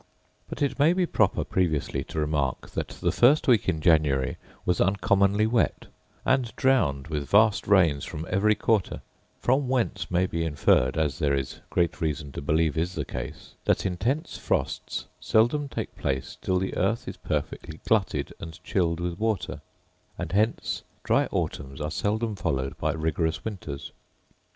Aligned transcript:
But 0.49 0.63
it 0.63 0.79
may 0.79 0.93
be 0.93 1.05
proper 1.05 1.43
previously 1.43 2.03
to 2.05 2.17
remark 2.19 2.71
that 2.71 2.87
the 2.87 3.11
first 3.11 3.47
week 3.47 3.69
in 3.69 3.81
January 3.81 4.37
was 4.65 4.81
uncommonly 4.81 5.45
wet, 5.45 5.85
and 6.25 6.51
drowned 6.55 7.09
with 7.09 7.29
vast 7.29 7.67
rains 7.67 8.03
from 8.03 8.25
every 8.27 8.55
quarter: 8.55 9.03
from 9.39 9.67
whence 9.67 10.09
may 10.09 10.25
be 10.25 10.43
inferred, 10.43 10.97
as 10.97 11.19
there 11.19 11.35
is 11.35 11.59
great 11.69 12.01
reason 12.01 12.31
to 12.31 12.41
believe 12.41 12.79
is 12.79 12.95
the 12.95 13.05
case, 13.05 13.53
that 13.65 13.85
intense 13.85 14.39
frosts 14.39 15.05
seldom 15.19 15.69
take 15.69 15.95
place 15.95 16.35
till 16.41 16.57
the 16.57 16.75
earth 16.77 17.07
is 17.07 17.17
perfectly 17.17 17.79
glutted 17.87 18.33
and 18.39 18.59
chilled 18.63 18.99
with 18.99 19.19
water;* 19.19 19.61
and 20.17 20.31
hence 20.31 20.81
dry 21.03 21.27
autumns 21.27 21.79
are 21.79 21.91
seldom 21.91 22.35
followed 22.35 22.75
by 22.79 22.91
rigorous 22.91 23.45
winters. 23.45 23.91